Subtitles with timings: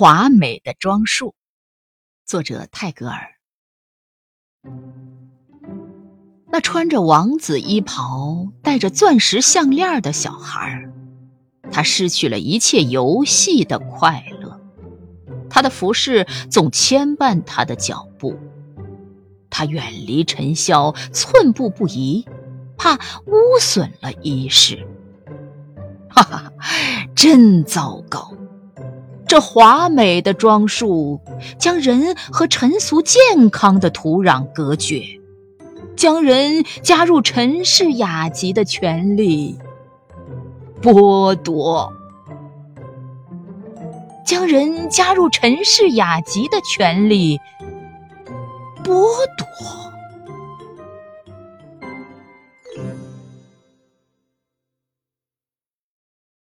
[0.00, 1.34] 华美的装束，
[2.24, 3.34] 作者泰戈尔。
[6.46, 10.88] 那穿着王子衣袍、戴着钻石项链的小孩，
[11.72, 14.60] 他失去了一切游戏的快乐。
[15.50, 18.38] 他的服饰总牵绊他的脚步，
[19.50, 22.24] 他远离尘嚣，寸步不移，
[22.76, 22.94] 怕
[23.26, 24.86] 污损了衣饰。
[26.08, 26.52] 哈哈，
[27.16, 28.32] 真糟糕！
[29.28, 31.20] 这华美的装束
[31.58, 35.02] 将人和尘俗健康的土壤隔绝，
[35.94, 39.58] 将人加入尘世雅集的权利
[40.80, 41.92] 剥夺，
[44.24, 47.38] 将人加入尘世雅集的权利
[48.82, 48.94] 剥
[49.36, 49.87] 夺。